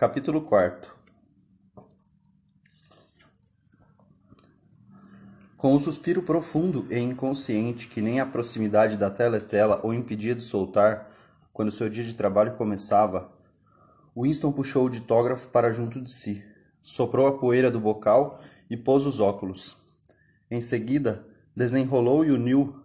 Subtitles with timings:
[0.00, 0.94] Capítulo 4
[5.58, 10.42] Com um suspiro profundo e inconsciente que nem a proximidade da teletela o impedia de
[10.42, 11.06] soltar
[11.52, 13.30] quando seu dia de trabalho começava,
[14.16, 16.42] Winston puxou o ditógrafo para junto de si,
[16.82, 18.40] soprou a poeira do bocal
[18.70, 19.76] e pôs os óculos.
[20.50, 22.79] Em seguida, desenrolou e uniu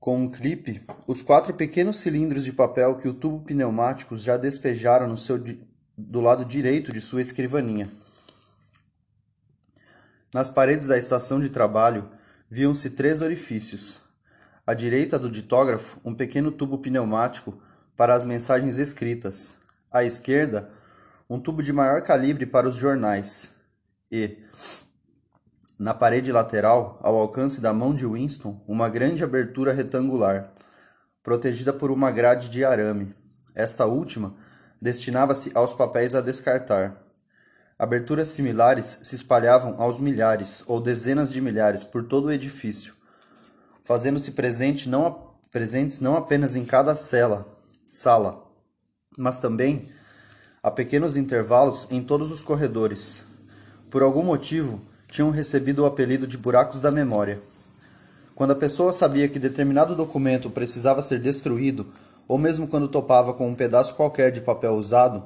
[0.00, 5.06] com um clipe os quatro pequenos cilindros de papel que o tubo pneumático já despejaram
[5.06, 5.38] no seu
[5.96, 7.90] do lado direito de sua escrivaninha.
[10.32, 12.08] Nas paredes da estação de trabalho
[12.50, 14.00] viam-se três orifícios.
[14.66, 17.60] À direita do ditógrafo, um pequeno tubo pneumático
[17.96, 19.58] para as mensagens escritas.
[19.92, 20.70] À esquerda,
[21.28, 23.54] um tubo de maior calibre para os jornais.
[24.10, 24.38] E,
[25.80, 30.52] na parede lateral, ao alcance da mão de Winston, uma grande abertura retangular,
[31.22, 33.14] protegida por uma grade de arame.
[33.54, 34.34] Esta última
[34.78, 36.94] destinava-se aos papéis a descartar.
[37.78, 42.92] Aberturas similares se espalhavam aos milhares ou dezenas de milhares por todo o edifício,
[43.82, 47.46] fazendo-se presente não, presentes não apenas em cada cela,
[47.90, 48.44] sala,
[49.16, 49.88] mas também
[50.62, 53.24] a pequenos intervalos em todos os corredores.
[53.90, 57.40] Por algum motivo, tinham recebido o apelido de buracos da memória.
[58.34, 61.86] Quando a pessoa sabia que determinado documento precisava ser destruído,
[62.26, 65.24] ou mesmo quando topava com um pedaço qualquer de papel usado,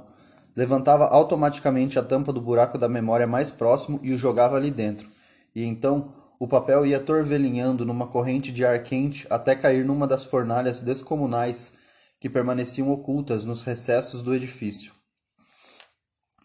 [0.57, 5.07] levantava automaticamente a tampa do buraco da memória mais próximo e o jogava ali dentro.
[5.55, 6.09] E então
[6.41, 11.75] o papel ia torvelinhando numa corrente de ar quente até cair numa das fornalhas descomunais
[12.19, 14.94] que permaneciam ocultas nos recessos do edifício.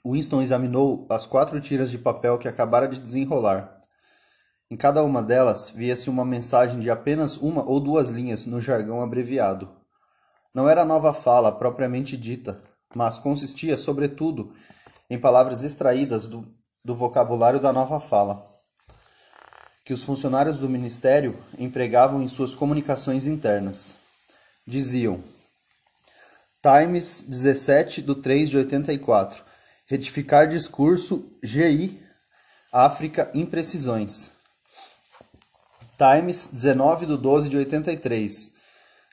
[0.06, 3.78] Winston examinou as quatro tiras de papel que acabara de desenrolar.
[4.72, 9.02] Em cada uma delas via-se uma mensagem de apenas uma ou duas linhas no jargão
[9.02, 9.70] abreviado.
[10.54, 12.62] Não era nova fala propriamente dita,
[12.96, 14.54] mas consistia, sobretudo,
[15.10, 16.48] em palavras extraídas do,
[16.86, 18.46] do vocabulário da nova fala,
[19.84, 23.98] que os funcionários do ministério empregavam em suas comunicações internas.
[24.68, 25.24] Diziam:
[26.62, 29.49] Times 17 do 3 de 84.
[29.90, 32.00] Retificar discurso GI
[32.72, 34.30] África imprecisões.
[35.98, 38.52] Times 19 do 12 de 83.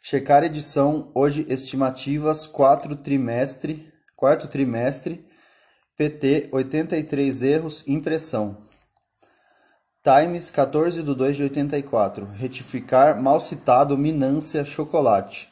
[0.03, 5.25] Checar edição hoje estimativas quatro trimestre, quarto trimestre,
[5.97, 8.59] PT 83 erros impressão.
[10.05, 12.27] Times 14 do 2 de 84.
[12.33, 15.49] Retificar mal citado Minância Chocolate.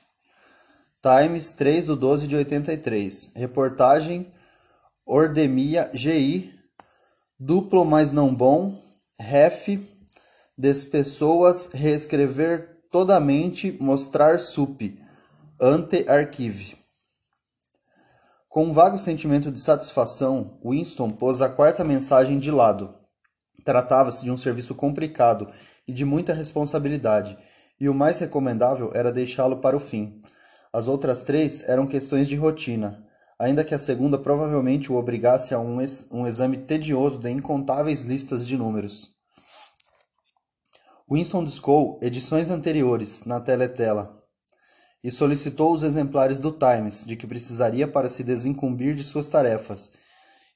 [1.00, 3.30] Times 3 do 12 de 83.
[3.34, 4.30] Reportagem
[5.06, 6.50] Ordemia GI.
[7.38, 8.74] Duplo mas não bom.
[9.18, 9.78] Ref.
[10.56, 14.98] Despessoas reescrever todamente mostrar sup,
[15.60, 16.76] ante archive.
[18.48, 22.94] Com um vago sentimento de satisfação, Winston pôs a quarta mensagem de lado.
[23.64, 25.50] Tratava-se de um serviço complicado
[25.86, 27.36] e de muita responsabilidade,
[27.80, 30.22] e o mais recomendável era deixá-lo para o fim.
[30.72, 33.04] As outras três eram questões de rotina,
[33.38, 38.02] ainda que a segunda provavelmente o obrigasse a um, ex um exame tedioso de incontáveis
[38.02, 39.10] listas de números.
[41.10, 44.22] Winston discou edições anteriores na teletela
[45.02, 49.92] e solicitou os exemplares do Times de que precisaria para se desincumbir de suas tarefas.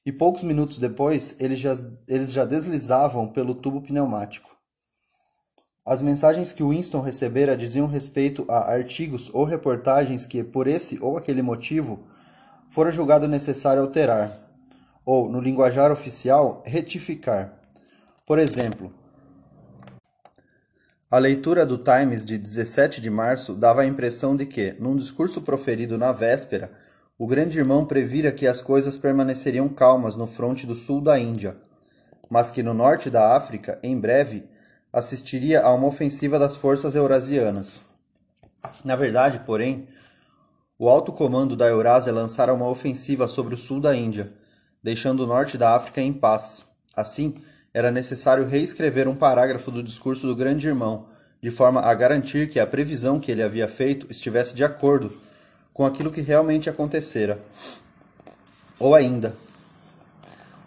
[0.03, 1.73] E poucos minutos depois, eles já,
[2.07, 4.49] eles já deslizavam pelo tubo pneumático.
[5.85, 11.15] As mensagens que Winston recebera diziam respeito a artigos ou reportagens que, por esse ou
[11.15, 12.07] aquele motivo,
[12.69, 14.31] fora julgado necessário alterar,
[15.05, 17.53] ou, no linguajar oficial, retificar.
[18.25, 18.93] Por exemplo,
[21.11, 25.41] a leitura do Times de 17 de março dava a impressão de que, num discurso
[25.41, 26.71] proferido na véspera,
[27.17, 31.57] o grande irmão previra que as coisas permaneceriam calmas no fronte do sul da Índia,
[32.29, 34.47] mas que no norte da África, em breve,
[34.93, 37.85] assistiria a uma ofensiva das forças eurasianas.
[38.85, 39.87] Na verdade, porém,
[40.81, 44.31] o alto comando da Eurásia lançara uma ofensiva sobre o sul da Índia,
[44.81, 46.67] deixando o norte da África em paz.
[46.95, 47.35] Assim,
[47.73, 51.05] era necessário reescrever um parágrafo do discurso do grande irmão,
[51.41, 55.11] de forma a garantir que a previsão que ele havia feito estivesse de acordo
[55.73, 57.43] com aquilo que realmente acontecera.
[58.79, 59.35] Ou ainda,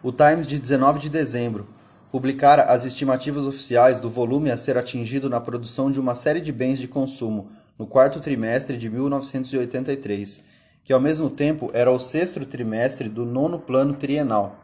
[0.02, 1.66] o Times de 19 de dezembro
[2.10, 6.52] publicara as estimativas oficiais do volume a ser atingido na produção de uma série de
[6.52, 7.48] bens de consumo
[7.78, 10.44] no quarto trimestre de 1983,
[10.84, 14.58] que ao mesmo tempo era o sexto trimestre do nono plano trienal.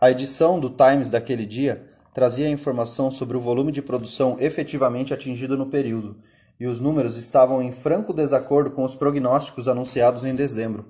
[0.00, 1.82] A edição do Times daquele dia
[2.12, 6.16] trazia informação sobre o volume de produção efetivamente atingido no período,
[6.58, 10.86] e os números estavam em franco desacordo com os prognósticos anunciados em dezembro.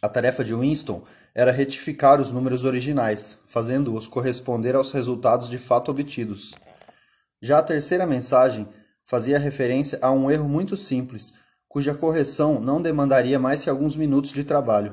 [0.00, 1.02] A tarefa de Winston
[1.34, 6.54] era retificar os números originais, fazendo-os corresponder aos resultados de fato obtidos.
[7.42, 8.68] Já a terceira mensagem
[9.06, 11.32] fazia referência a um erro muito simples,
[11.68, 14.92] cuja correção não demandaria mais que alguns minutos de trabalho.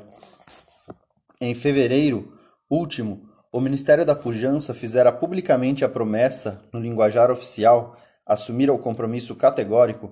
[1.41, 2.31] Em fevereiro
[2.69, 7.95] último, o Ministério da Pujança fizera publicamente a promessa, no linguajar oficial,
[8.25, 10.11] assumira o compromisso categórico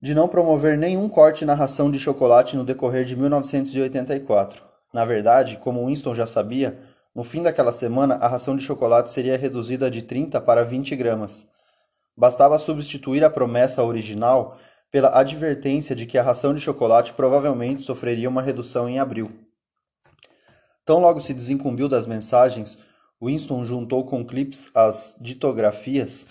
[0.00, 4.62] de não promover nenhum corte na ração de chocolate no decorrer de 1984.
[4.92, 6.76] Na verdade, como Winston já sabia,
[7.14, 11.46] no fim daquela semana a ração de chocolate seria reduzida de 30 para 20 gramas.
[12.16, 14.58] Bastava substituir a promessa original
[14.90, 19.30] pela advertência de que a ração de chocolate provavelmente sofreria uma redução em abril.
[20.84, 22.78] Tão logo se desincumbiu das mensagens,
[23.22, 26.26] Winston juntou com clips as ditografias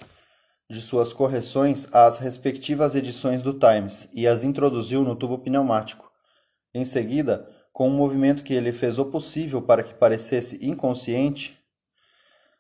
[0.70, 6.12] de suas correções às respectivas edições do Times e as introduziu no tubo pneumático.
[6.74, 11.58] Em seguida, com um movimento que ele fez o possível para que parecesse inconsciente,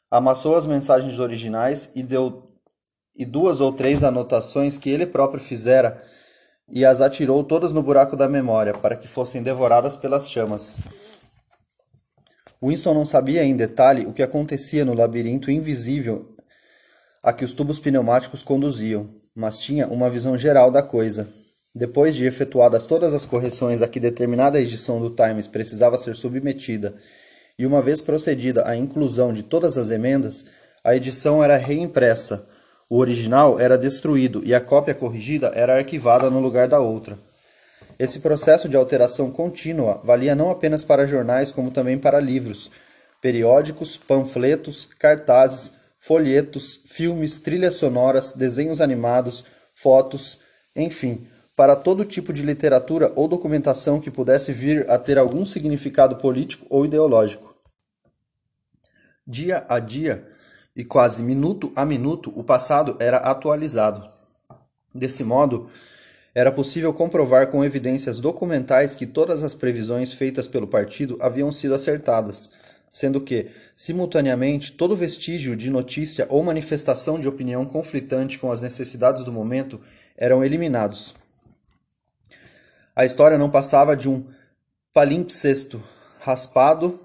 [0.10, 2.51] amassou as mensagens originais e deu
[3.16, 6.02] e duas ou três anotações que ele próprio fizera
[6.70, 10.80] e as atirou todas no buraco da memória para que fossem devoradas pelas chamas.
[12.64, 16.36] Winston não sabia em detalhe o que acontecia no labirinto invisível
[17.24, 21.28] a que os tubos pneumáticos conduziam, mas tinha uma visão geral da coisa.
[21.74, 26.96] Depois de efetuadas todas as correções a que determinada edição do Times precisava ser submetida,
[27.58, 30.46] e uma vez procedida a inclusão de todas as emendas,
[30.84, 32.46] a edição era reimpressa,
[32.92, 37.18] o original era destruído e a cópia corrigida era arquivada no lugar da outra.
[37.98, 42.70] Esse processo de alteração contínua valia não apenas para jornais, como também para livros,
[43.22, 50.40] periódicos, panfletos, cartazes, folhetos, filmes, trilhas sonoras, desenhos animados, fotos,
[50.76, 56.18] enfim, para todo tipo de literatura ou documentação que pudesse vir a ter algum significado
[56.18, 57.56] político ou ideológico.
[59.26, 60.28] Dia a dia
[60.76, 64.08] e quase minuto a minuto, o passado era atualizado.
[64.94, 65.70] Desse modo,
[66.34, 71.74] era possível comprovar com evidências documentais que todas as previsões feitas pelo partido haviam sido
[71.74, 72.52] acertadas,
[72.90, 79.24] sendo que, simultaneamente, todo vestígio de notícia ou manifestação de opinião conflitante com as necessidades
[79.24, 79.80] do momento
[80.18, 81.16] eram eliminados.
[82.96, 84.26] A história não passava de um
[84.94, 85.82] palimpsesto
[86.20, 87.00] raspado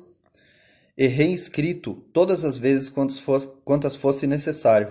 [0.96, 2.92] e reescrito todas as vezes
[3.64, 4.88] quantas fosse necessário.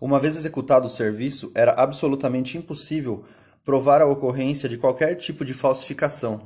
[0.00, 3.24] Uma vez executado o serviço, era absolutamente impossível
[3.64, 6.42] provar a ocorrência de qualquer tipo de falsificação.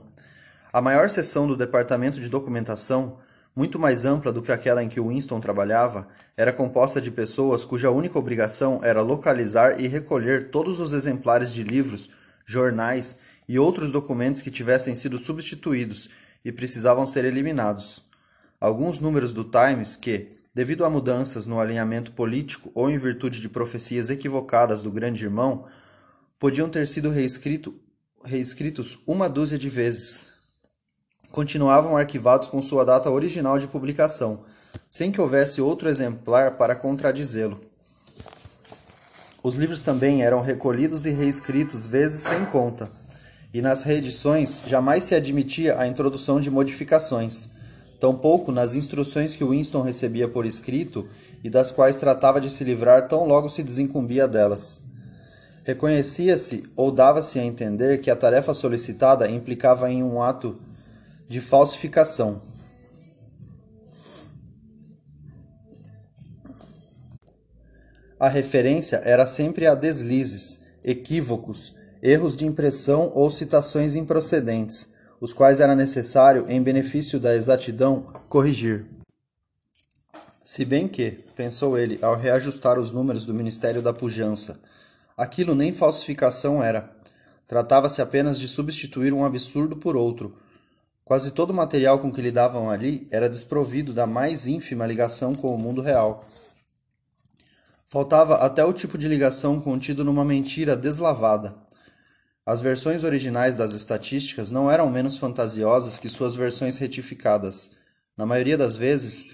[0.72, 3.18] A maior seção do departamento de documentação,
[3.56, 6.06] muito mais ampla do que aquela em que Winston trabalhava,
[6.36, 11.64] era composta de pessoas cuja única obrigação era localizar e recolher todos os exemplares de
[11.64, 12.08] livros,
[12.46, 13.18] jornais
[13.48, 16.08] e outros documentos que tivessem sido substituídos
[16.44, 18.02] e precisavam ser eliminados.
[18.60, 23.48] Alguns números do Times que, devido a mudanças no alinhamento político ou em virtude de
[23.48, 25.66] profecias equivocadas do Grande Irmão,
[26.38, 27.74] podiam ter sido reescrito,
[28.24, 30.28] reescritos uma dúzia de vezes.
[31.30, 34.42] Continuavam arquivados com sua data original de publicação,
[34.90, 37.60] sem que houvesse outro exemplar para contradizê-lo.
[39.42, 42.90] Os livros também eram recolhidos e reescritos vezes sem conta,
[43.58, 47.50] e nas reedições jamais se admitia a introdução de modificações
[48.00, 51.08] tampouco nas instruções que Winston recebia por escrito
[51.42, 54.80] e das quais tratava de se livrar tão logo se desincumbia delas.
[55.64, 60.56] Reconhecia-se ou dava-se a entender que a tarefa solicitada implicava em um ato
[61.28, 62.40] de falsificação.
[68.18, 75.60] A referência era sempre a deslizes, equívocos, erros de impressão ou citações improcedentes os quais
[75.60, 78.86] era necessário, em benefício da exatidão, corrigir.
[80.42, 84.60] Se bem que, pensou ele, ao reajustar os números do Ministério da Pujança,
[85.16, 86.90] aquilo nem falsificação era.
[87.46, 90.36] Tratava-se apenas de substituir um absurdo por outro.
[91.04, 95.54] Quase todo o material com que lidavam ali era desprovido da mais ínfima ligação com
[95.54, 96.24] o mundo real.
[97.88, 101.67] Faltava até o tipo de ligação contido numa mentira deslavada.
[102.48, 107.72] As versões originais das estatísticas não eram menos fantasiosas que suas versões retificadas.
[108.16, 109.26] Na maioria das vezes,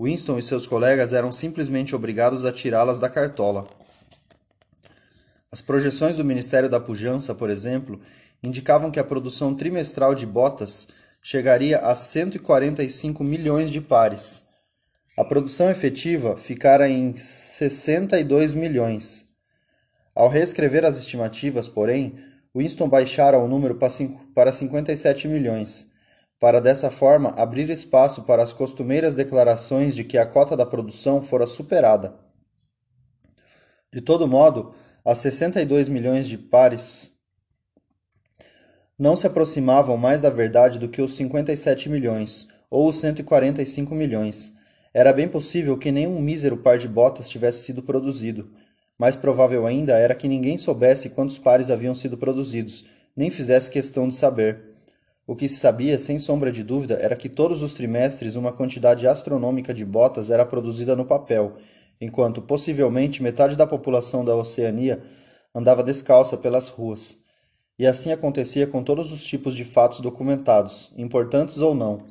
[0.00, 3.68] Winston e seus colegas eram simplesmente obrigados a tirá-las da cartola.
[5.52, 8.00] As projeções do Ministério da Pujança, por exemplo,
[8.42, 10.88] indicavam que a produção trimestral de botas
[11.20, 14.44] chegaria a 145 milhões de pares.
[15.18, 19.26] A produção efetiva ficara em 62 milhões.
[20.14, 23.78] Ao reescrever as estimativas, porém, Winston baixara o número
[24.34, 25.90] para 57 milhões,
[26.38, 31.20] para dessa forma abrir espaço para as costumeiras declarações de que a cota da produção
[31.20, 32.14] fora superada.
[33.92, 37.12] De todo modo, as 62 milhões de pares
[38.98, 44.52] não se aproximavam mais da verdade do que os 57 milhões, ou os 145 milhões.
[44.92, 48.52] Era bem possível que nenhum mísero par de botas tivesse sido produzido.
[48.98, 52.84] Mais provável ainda era que ninguém soubesse quantos pares haviam sido produzidos,
[53.16, 54.72] nem fizesse questão de saber.
[55.26, 59.06] O que se sabia, sem sombra de dúvida, era que todos os trimestres uma quantidade
[59.06, 61.56] astronômica de botas era produzida no papel,
[62.00, 65.02] enquanto possivelmente metade da população da Oceania
[65.54, 67.16] andava descalça pelas ruas.
[67.78, 72.02] E assim acontecia com todos os tipos de fatos documentados, importantes ou não.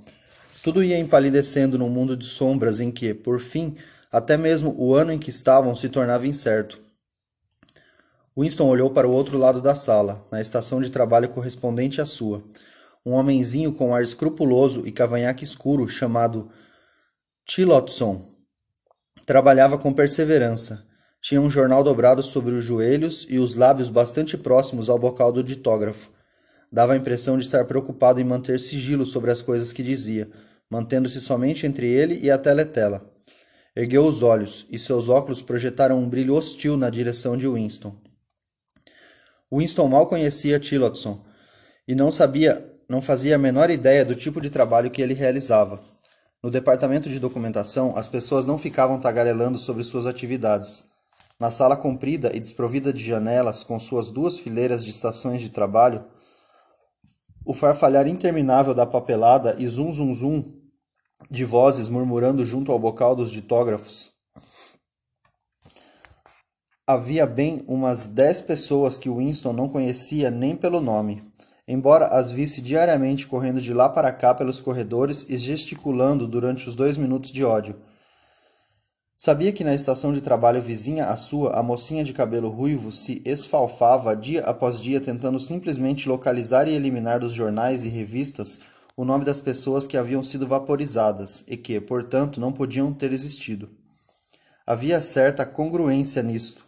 [0.64, 3.76] Tudo ia empalidecendo num mundo de sombras em que, por fim,
[4.14, 6.80] até mesmo o ano em que estavam se tornava incerto.
[8.38, 12.42] Winston olhou para o outro lado da sala, na estação de trabalho correspondente à sua.
[13.06, 16.50] Um homenzinho com ar escrupuloso e cavanhaque escuro chamado
[17.46, 18.26] Tillotson
[19.26, 20.86] trabalhava com perseverança
[21.24, 25.42] tinha um jornal dobrado sobre os joelhos e os lábios bastante próximos ao bocal do
[25.42, 26.12] ditógrafo.
[26.70, 30.30] Dava a impressão de estar preocupado em manter sigilo sobre as coisas que dizia,
[30.70, 33.10] mantendo-se somente entre ele e a teletela.
[33.76, 37.96] Ergueu os olhos, e seus óculos projetaram um brilho hostil na direção de Winston.
[39.52, 41.24] Winston mal conhecia Tillotson
[41.88, 45.80] e não sabia, não fazia a menor ideia do tipo de trabalho que ele realizava.
[46.42, 50.86] No departamento de documentação, as pessoas não ficavam tagarelando sobre suas atividades.
[51.40, 56.06] Na sala comprida e desprovida de janelas, com suas duas fileiras de estações de trabalho,
[57.44, 60.63] o farfalhar interminável da papelada e zum zum zum
[61.30, 64.12] de vozes murmurando junto ao bocal dos ditógrafos.
[66.86, 71.24] Havia bem umas dez pessoas que Winston não conhecia nem pelo nome,
[71.68, 76.76] embora as visse diariamente correndo de lá para cá pelos corredores e gesticulando durante os
[76.76, 77.76] dois minutos de ódio
[79.26, 83.22] Sabia que na estação de trabalho vizinha à sua, a mocinha de cabelo ruivo se
[83.24, 88.60] esfalfava dia após dia tentando simplesmente localizar e eliminar dos jornais e revistas
[88.96, 93.70] o nome das pessoas que haviam sido vaporizadas e que, portanto, não podiam ter existido.
[94.66, 96.64] Havia certa congruência nisto,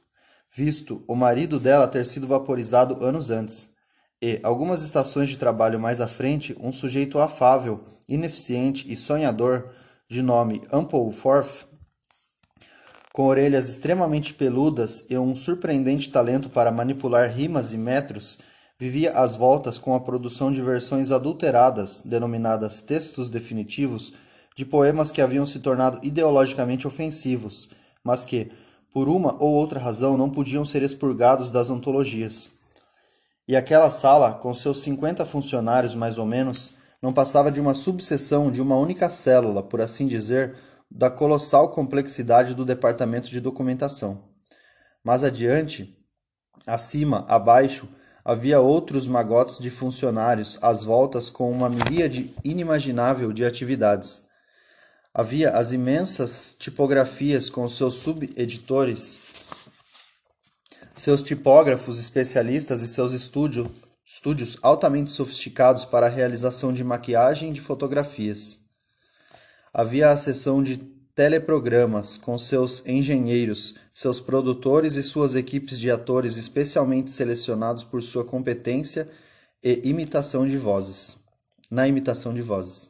[0.53, 3.73] visto o marido dela ter sido vaporizado anos antes,
[4.21, 9.69] e, algumas estações de trabalho mais à frente, um sujeito afável, ineficiente e sonhador,
[10.09, 11.67] de nome Ampleforth,
[13.13, 18.39] com orelhas extremamente peludas e um surpreendente talento para manipular rimas e metros,
[18.77, 24.13] vivia às voltas com a produção de versões adulteradas, denominadas textos definitivos,
[24.55, 27.69] de poemas que haviam se tornado ideologicamente ofensivos,
[28.03, 28.51] mas que,
[28.93, 32.51] por uma ou outra razão, não podiam ser expurgados das antologias.
[33.47, 38.49] E aquela sala, com seus cinquenta funcionários mais ou menos, não passava de uma subseção
[38.49, 40.55] de uma única célula, por assim dizer,
[40.89, 44.17] da colossal complexidade do departamento de documentação.
[45.03, 45.93] Mais adiante,
[46.65, 47.87] acima, abaixo,
[48.25, 54.23] havia outros magotes de funcionários às voltas com uma miríade inimaginável de atividades.
[55.13, 59.21] Havia as imensas tipografias com seus subeditores,
[60.95, 63.71] seus tipógrafos especialistas e seus estúdio,
[64.03, 68.59] estúdios altamente sofisticados para a realização de maquiagem de fotografias.
[69.71, 76.35] Havia a seção de teleprogramas, com seus engenheiros, seus produtores e suas equipes de atores
[76.35, 79.09] especialmente selecionados por sua competência
[79.63, 81.17] e imitação de vozes.
[81.71, 82.89] Na imitação de vozes.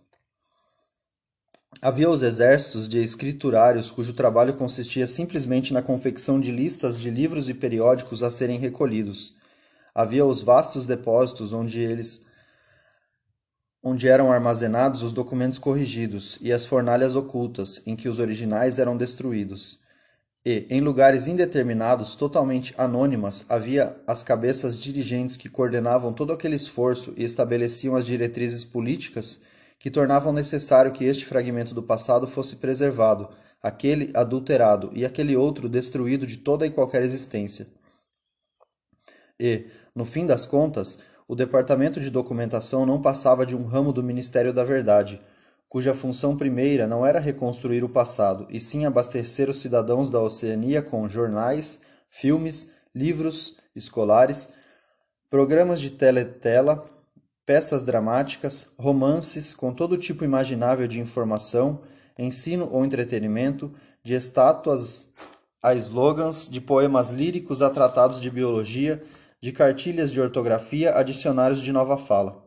[1.81, 7.47] Havia os exércitos de escriturários cujo trabalho consistia simplesmente na confecção de listas de livros
[7.47, 9.35] e periódicos a serem recolhidos.
[9.93, 12.25] Havia os vastos depósitos onde eles
[13.87, 18.97] onde eram armazenados os documentos corrigidos e as fornalhas ocultas, em que os originais eram
[18.97, 19.79] destruídos.
[20.43, 27.13] E, em lugares indeterminados, totalmente anônimas, havia as cabeças dirigentes que coordenavam todo aquele esforço
[27.15, 29.41] e estabeleciam as diretrizes políticas
[29.77, 33.29] que tornavam necessário que este fragmento do passado fosse preservado,
[33.61, 37.67] aquele adulterado e aquele outro destruído de toda e qualquer existência.
[39.39, 44.03] E, no fim das contas, o Departamento de Documentação não passava de um ramo do
[44.03, 45.19] Ministério da Verdade,
[45.67, 50.81] cuja função primeira não era reconstruir o passado, e sim abastecer os cidadãos da Oceania
[50.81, 54.49] com jornais, filmes, livros escolares,
[55.29, 56.85] programas de teletela,
[57.45, 61.81] peças dramáticas, romances com todo tipo imaginável de informação,
[62.17, 65.07] ensino ou entretenimento, de estátuas
[65.61, 69.01] a slogans, de poemas líricos a tratados de biologia,
[69.41, 72.43] de cartilhas de ortografia a dicionários de nova fala.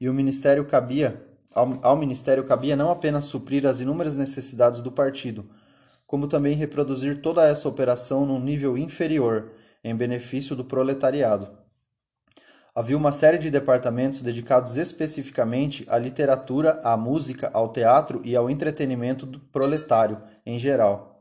[0.00, 4.92] E o ministério cabia ao, ao ministério cabia não apenas suprir as inúmeras necessidades do
[4.92, 5.48] partido,
[6.06, 9.52] como também reproduzir toda essa operação num nível inferior,
[9.82, 11.48] em benefício do proletariado.
[12.74, 18.50] Havia uma série de departamentos dedicados especificamente à literatura, à música, ao teatro e ao
[18.50, 21.15] entretenimento do proletário em geral.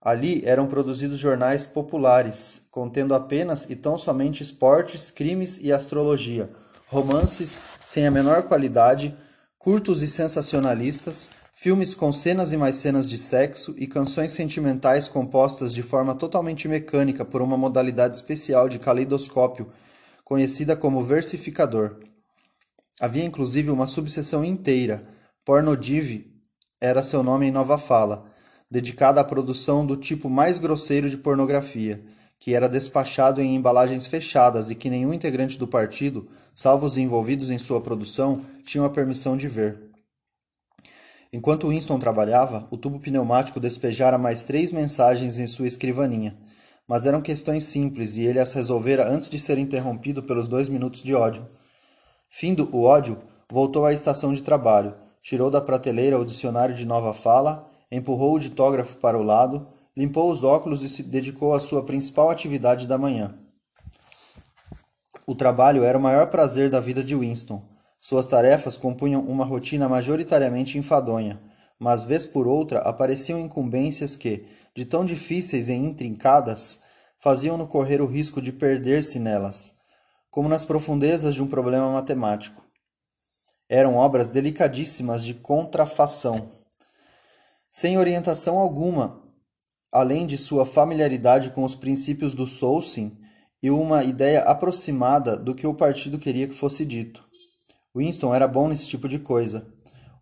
[0.00, 6.50] Ali eram produzidos jornais populares, contendo apenas e tão somente esportes, crimes e astrologia,
[6.88, 9.14] romances sem a menor qualidade,
[9.58, 15.74] curtos e sensacionalistas, filmes com cenas e mais cenas de sexo e canções sentimentais compostas
[15.74, 19.70] de forma totalmente mecânica por uma modalidade especial de caleidoscópio,
[20.24, 21.98] conhecida como versificador.
[22.98, 25.06] Havia inclusive uma subseção inteira,
[25.44, 26.26] Pornodiv
[26.80, 28.29] era seu nome em nova fala,
[28.70, 32.02] dedicada à produção do tipo mais grosseiro de pornografia
[32.40, 37.50] que era despachado em embalagens fechadas e que nenhum integrante do partido, salvo os envolvidos
[37.50, 39.78] em sua produção, tinham a permissão de ver.
[41.30, 46.34] Enquanto Winston trabalhava, o tubo pneumático despejara mais três mensagens em sua escrivaninha,
[46.88, 51.02] mas eram questões simples e ele as resolvera antes de ser interrompido pelos dois minutos
[51.02, 51.46] de ódio.
[52.30, 53.18] Findo o ódio,
[53.52, 58.40] voltou à estação de trabalho, tirou da prateleira o dicionário de nova fala, empurrou o
[58.40, 62.96] ditógrafo para o lado, limpou os óculos e se dedicou à sua principal atividade da
[62.96, 63.34] manhã.
[65.26, 67.62] O trabalho era o maior prazer da vida de Winston.
[68.00, 71.40] Suas tarefas compunham uma rotina majoritariamente enfadonha,
[71.78, 74.44] mas vez por outra apareciam incumbências que,
[74.74, 76.82] de tão difíceis e intrincadas,
[77.18, 79.76] faziam-no correr o risco de perder-se nelas,
[80.30, 82.64] como nas profundezas de um problema matemático.
[83.68, 86.50] Eram obras delicadíssimas de contrafação.
[87.72, 89.22] Sem orientação alguma,
[89.92, 93.16] além de sua familiaridade com os princípios do Solsim
[93.62, 97.24] e uma ideia aproximada do que o partido queria que fosse dito.
[97.94, 99.66] Winston era bom nesse tipo de coisa.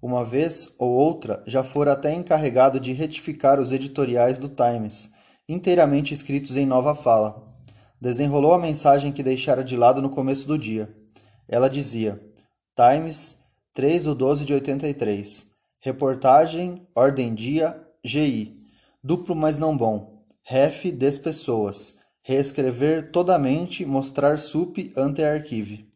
[0.00, 5.10] Uma vez ou outra já fora até encarregado de retificar os editoriais do Times,
[5.48, 7.48] inteiramente escritos em nova fala.
[8.00, 10.94] Desenrolou a mensagem que deixara de lado no começo do dia.
[11.48, 12.22] Ela dizia:
[12.76, 13.38] Times,
[13.72, 15.57] 3 do 12 de 83.
[15.88, 18.62] Reportagem, Ordem Dia, GI.
[19.02, 20.22] Duplo mas não bom.
[20.42, 21.94] Ref des pessoas.
[22.20, 25.90] Reescrever todamente, mostrar sup ante arquive.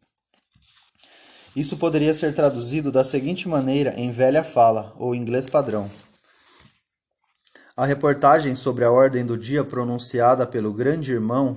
[1.55, 5.87] Isso poderia ser traduzido da seguinte maneira em velha fala, ou inglês padrão.
[7.77, 11.55] A reportagem sobre a ordem do dia pronunciada pelo Grande Irmão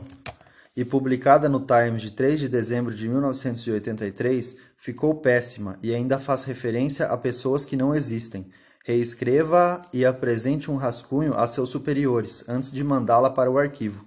[0.76, 6.44] e publicada no Times de 3 de dezembro de 1983 ficou péssima e ainda faz
[6.44, 8.46] referência a pessoas que não existem,
[8.86, 14.04] Reescreva e apresente um rascunho a seus superiores antes de mandá-la para o arquivo.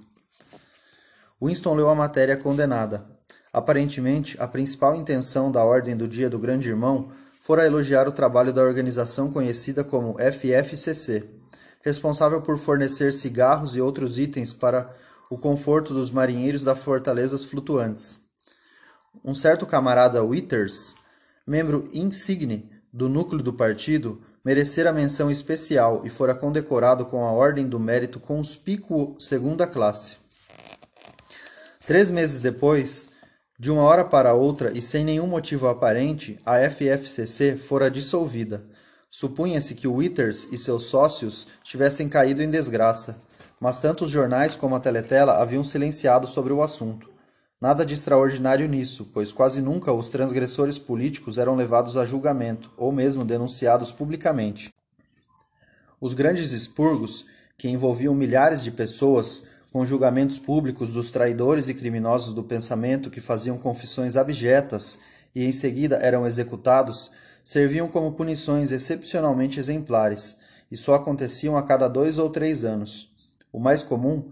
[1.44, 3.04] Winston leu a matéria condenada.
[3.52, 8.54] Aparentemente, a principal intenção da Ordem do Dia do Grande Irmão fora elogiar o trabalho
[8.54, 11.30] da organização conhecida como FFCC,
[11.82, 14.90] responsável por fornecer cigarros e outros itens para
[15.30, 18.22] o conforto dos marinheiros das fortalezas flutuantes.
[19.24, 20.96] Um certo camarada Withers,
[21.46, 27.68] membro insigne do núcleo do partido, merecera menção especial e fora condecorado com a Ordem
[27.68, 30.18] do Mérito Conspícuo Segunda Classe.
[31.86, 33.10] Três meses depois,
[33.60, 38.64] de uma hora para outra e sem nenhum motivo aparente, a FFCC fora dissolvida.
[39.12, 43.22] Supunha-se que Withers e seus sócios tivessem caído em desgraça,
[43.60, 47.10] mas tanto os jornais como a Teletela haviam silenciado sobre o assunto.
[47.62, 52.92] Nada de extraordinário nisso, pois quase nunca os transgressores políticos eram levados a julgamento ou
[52.92, 54.74] mesmo denunciados publicamente.
[56.00, 57.26] Os grandes expurgos,
[57.58, 63.20] que envolviam milhares de pessoas, com julgamentos públicos dos traidores e criminosos do pensamento que
[63.20, 65.00] faziam confissões abjetas
[65.36, 67.12] e em seguida eram executados,
[67.44, 70.38] serviam como punições excepcionalmente exemplares
[70.72, 73.09] e só aconteciam a cada dois ou três anos.
[73.52, 74.30] O mais comum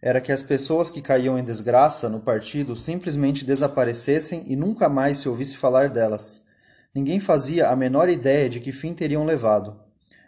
[0.00, 5.18] era que as pessoas que caíam em desgraça no partido simplesmente desaparecessem e nunca mais
[5.18, 6.42] se ouvisse falar delas.
[6.94, 9.78] Ninguém fazia a menor ideia de que fim teriam levado.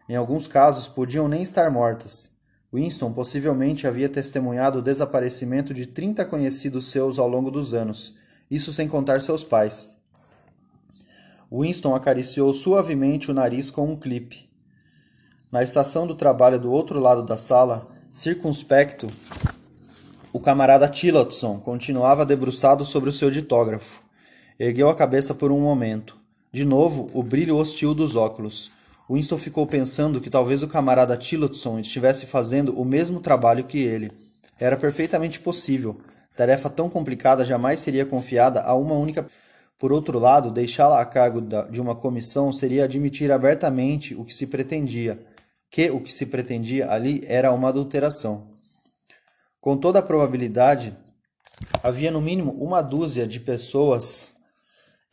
[0.08, 2.30] Em alguns casos podiam nem estar mortas.
[2.72, 8.14] Winston possivelmente havia testemunhado o desaparecimento de 30 conhecidos seus ao longo dos anos,
[8.50, 9.90] isso sem contar seus pais.
[11.50, 14.50] Winston acariciou suavemente o nariz com um clipe.
[15.50, 19.06] Na estação do trabalho do outro lado da sala, circunspecto,
[20.34, 24.02] o camarada Tillotson continuava debruçado sobre o seu ditógrafo.
[24.60, 26.18] Ergueu a cabeça por um momento.
[26.52, 28.70] De novo, o brilho hostil dos óculos.
[29.10, 34.12] Winston ficou pensando que talvez o camarada Tillotson estivesse fazendo o mesmo trabalho que ele.
[34.60, 35.98] Era perfeitamente possível.
[36.36, 39.26] Tarefa tão complicada jamais seria confiada a uma única.
[39.78, 44.46] Por outro lado, deixá-la a cargo de uma comissão seria admitir abertamente o que se
[44.46, 45.18] pretendia,
[45.72, 48.52] que o que se pretendia ali era uma adulteração.
[49.58, 50.94] Com toda a probabilidade,
[51.82, 54.32] havia no mínimo uma dúzia de pessoas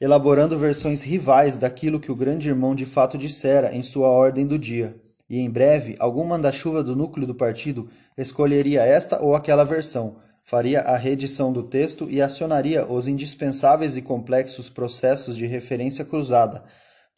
[0.01, 4.59] elaborando versões rivais daquilo que o grande irmão de fato dissera em sua ordem do
[4.59, 10.17] dia, e em breve algum manda-chuva do núcleo do partido escolheria esta ou aquela versão,
[10.43, 16.63] faria a reedição do texto e acionaria os indispensáveis e complexos processos de referência cruzada,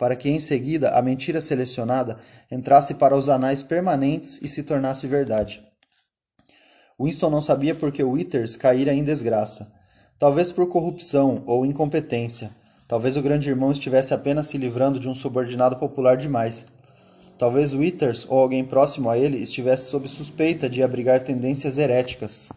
[0.02, 2.18] para que em seguida a mentira selecionada
[2.50, 5.64] entrasse para os anais permanentes e se tornasse verdade.
[7.00, 9.72] Winston não sabia por que Withers caíra em desgraça.
[10.18, 12.50] Talvez por corrupção ou incompetência.
[12.88, 16.66] Talvez o grande irmão estivesse apenas se livrando de um subordinado popular demais.
[17.38, 22.50] Talvez Withers ou alguém próximo a ele estivesse sob suspeita de abrigar tendências heréticas.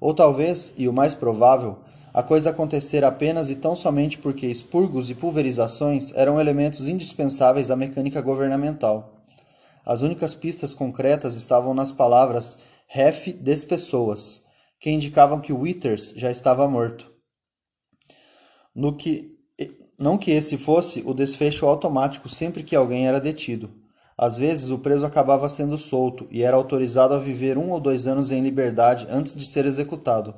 [0.00, 1.76] Ou talvez, e o mais provável,
[2.14, 7.76] a coisa acontecer apenas e tão somente porque expurgos e pulverizações eram elementos indispensáveis à
[7.76, 9.12] mecânica governamental.
[9.84, 14.44] As únicas pistas concretas estavam nas palavras ref des pessoas,
[14.78, 17.10] que indicavam que Withers já estava morto.
[18.72, 19.34] No que
[19.98, 23.70] não que esse fosse o desfecho automático sempre que alguém era detido.
[24.16, 28.06] Às vezes, o preso acabava sendo solto e era autorizado a viver um ou dois
[28.06, 30.34] anos em liberdade antes de ser executado.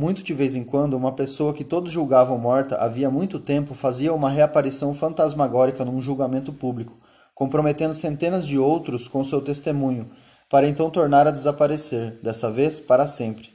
[0.00, 4.14] Muito de vez em quando, uma pessoa que todos julgavam morta havia muito tempo fazia
[4.14, 6.96] uma reaparição fantasmagórica num julgamento público,
[7.34, 10.08] comprometendo centenas de outros com seu testemunho,
[10.48, 13.50] para então tornar a desaparecer, dessa vez para sempre.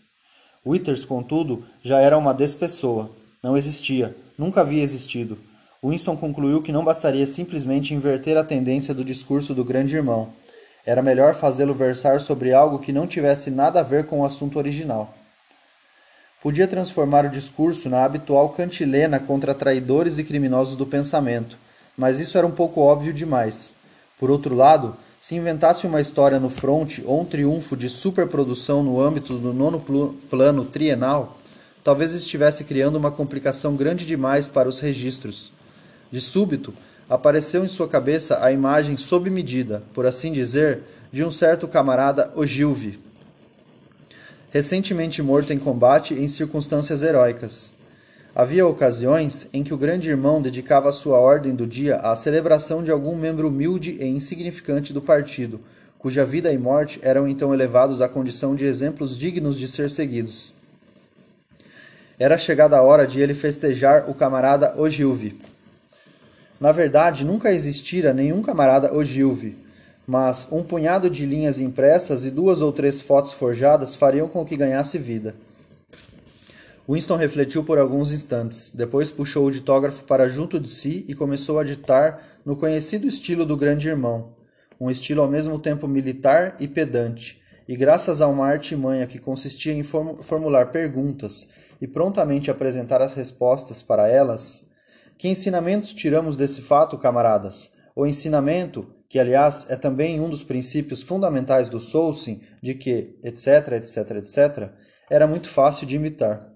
[0.63, 3.09] Withers, contudo, já era uma despessoa.
[3.43, 5.39] Não existia, nunca havia existido.
[5.83, 10.29] Winston concluiu que não bastaria simplesmente inverter a tendência do discurso do grande irmão.
[10.85, 14.59] Era melhor fazê-lo versar sobre algo que não tivesse nada a ver com o assunto
[14.59, 15.11] original.
[16.45, 21.57] Podia transformar o discurso na habitual cantilena contra traidores e criminosos do pensamento,
[21.97, 23.73] mas isso era um pouco óbvio demais.
[24.19, 29.01] Por outro lado, se inventasse uma história no fronte ou um triunfo de superprodução no
[29.01, 29.83] âmbito do nono
[30.29, 31.35] plano trienal,
[31.83, 35.51] talvez estivesse criando uma complicação grande demais para os registros.
[36.11, 36.75] De súbito,
[37.09, 42.31] apareceu em sua cabeça a imagem sob medida, por assim dizer, de um certo camarada
[42.35, 43.03] Ogilvy,
[44.55, 47.73] recentemente morto em combate em circunstâncias heróicas.
[48.33, 52.89] Havia ocasiões em que o grande irmão dedicava sua ordem do dia à celebração de
[52.89, 55.59] algum membro humilde e insignificante do partido,
[55.99, 60.53] cuja vida e morte eram então elevados à condição de exemplos dignos de ser seguidos.
[62.17, 65.37] Era chegada a hora de ele festejar o camarada Ogilvy,
[66.61, 69.57] na verdade, nunca existira nenhum camarada Ogilvy,
[70.07, 74.57] mas um punhado de linhas impressas e duas ou três fotos forjadas fariam com que
[74.57, 75.35] ganhasse vida.
[76.87, 81.57] Winston refletiu por alguns instantes, depois puxou o ditógrafo para junto de si e começou
[81.57, 84.33] a ditar no conhecido estilo do grande irmão,
[84.79, 89.73] um estilo ao mesmo tempo militar e pedante, e graças a uma artimanha que consistia
[89.73, 91.47] em formular perguntas
[91.81, 94.67] e prontamente apresentar as respostas para elas,
[95.17, 97.71] que ensinamentos tiramos desse fato, camaradas?
[97.95, 103.73] O ensinamento, que aliás é também um dos princípios fundamentais do Soulsing, de que, etc,
[103.73, 104.73] etc, etc,
[105.09, 106.51] era muito fácil de imitar.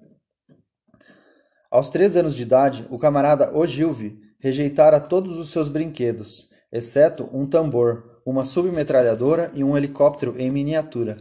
[1.72, 7.48] Aos três anos de idade, o camarada Ogilvy rejeitara todos os seus brinquedos, exceto um
[7.48, 11.18] tambor, uma submetralhadora e um helicóptero em miniatura.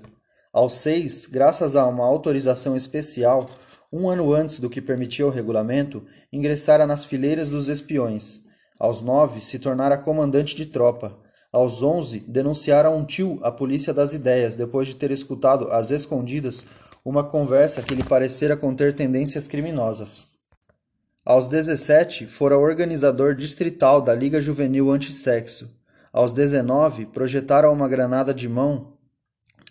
[0.52, 3.48] Aos seis, graças a uma autorização especial,
[3.92, 8.47] um ano antes do que permitia o regulamento, ingressara nas fileiras dos espiões.
[8.78, 11.18] Aos nove, se tornara comandante de tropa.
[11.50, 16.64] Aos onze, denunciara um tio à polícia das ideias, depois de ter escutado, às escondidas,
[17.04, 20.26] uma conversa que lhe parecera conter tendências criminosas.
[21.24, 25.68] Aos dezessete, fora organizador distrital da Liga Juvenil Antissexo.
[26.12, 28.94] Aos dezenove, projetara uma granada de mão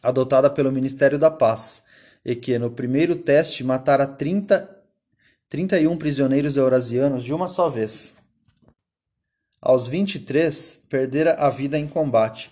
[0.04, 1.84] adotada pelo Ministério da Paz
[2.24, 4.70] e que, no primeiro teste, matara 30,
[5.50, 8.16] 31 prisioneiros eurasianos de uma só vez.
[9.62, 12.52] Aos 23, perdera a vida em combate,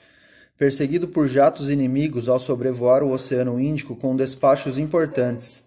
[0.57, 5.63] perseguido por jatos inimigos ao sobrevoar o Oceano Índico com despachos importantes.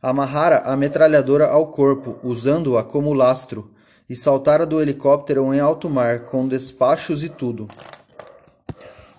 [0.00, 3.70] Amarrara a metralhadora ao corpo, usando-a como lastro,
[4.08, 7.66] e saltara do helicóptero em alto mar, com despachos e tudo.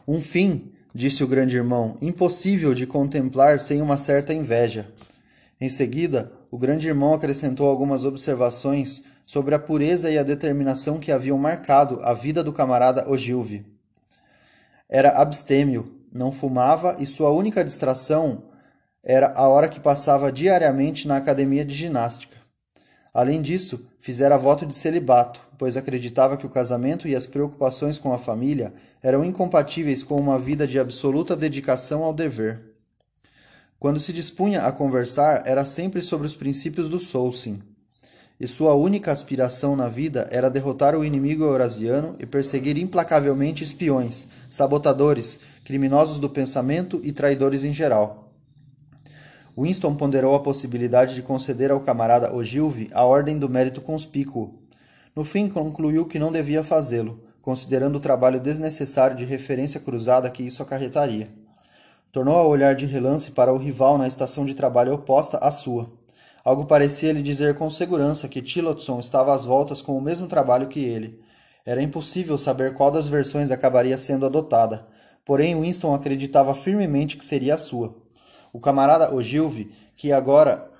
[0.07, 4.87] Um fim disse o grande irmão, impossível de contemplar sem uma certa inveja.
[5.59, 11.11] Em seguida, o grande irmão acrescentou algumas observações sobre a pureza e a determinação que
[11.11, 13.65] haviam marcado a vida do camarada Ogilvy.
[14.87, 18.45] Era abstêmio, não fumava e sua única distração
[19.03, 22.37] era a hora que passava diariamente na academia de ginástica.
[23.13, 28.13] Além disso, fizera voto de celibato, pois acreditava que o casamento e as preocupações com
[28.13, 32.61] a família eram incompatíveis com uma vida de absoluta dedicação ao dever.
[33.77, 37.61] Quando se dispunha a conversar, era sempre sobre os princípios do Soulsin,
[38.39, 44.27] e sua única aspiração na vida era derrotar o inimigo eurasiano e perseguir implacavelmente espiões,
[44.49, 48.31] sabotadores, criminosos do pensamento e traidores em geral.
[49.57, 54.53] Winston ponderou a possibilidade de conceder ao camarada Ogilvy a Ordem do Mérito Conspícuo.
[55.15, 60.43] No fim, concluiu que não devia fazê-lo, considerando o trabalho desnecessário de referência cruzada que
[60.43, 61.27] isso acarretaria.
[62.11, 65.91] Tornou a olhar de relance para o rival na estação de trabalho oposta à sua.
[66.43, 70.67] Algo parecia lhe dizer com segurança que Tillotson estava às voltas com o mesmo trabalho
[70.67, 71.21] que ele.
[71.65, 74.87] Era impossível saber qual das versões acabaria sendo adotada,
[75.25, 77.93] porém Winston acreditava firmemente que seria a sua.
[78.53, 80.71] O camarada Ogilvy, que agora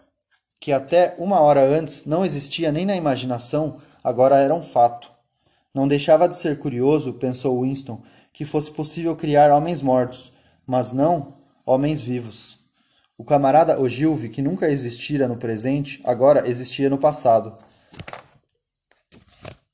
[0.59, 5.11] que até uma hora antes não existia nem na imaginação, agora era um fato.
[5.73, 8.01] Não deixava de ser curioso, pensou Winston,
[8.33, 10.31] que fosse possível criar homens mortos,
[10.65, 12.59] mas não homens vivos.
[13.17, 17.57] O camarada Ogilvy, que nunca existira no presente, agora existia no passado.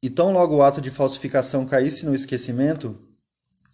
[0.02, 2.98] E tão logo o ato de falsificação caísse no esquecimento,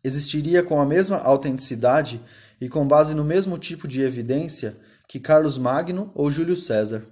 [0.03, 2.19] existiria com a mesma autenticidade
[2.59, 4.75] e com base no mesmo tipo de evidência
[5.07, 7.05] que Carlos Magno ou Júlio César.